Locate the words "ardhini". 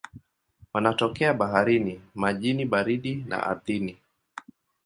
3.43-3.97